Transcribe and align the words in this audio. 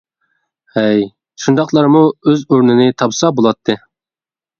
ھەي 0.77 1.03
شۇنداقلارمۇ 1.43 2.01
ئۆز 2.31 2.41
ئورنىنى 2.55 2.87
تاپسا 3.03 3.31
بولاتتى. 3.41 3.77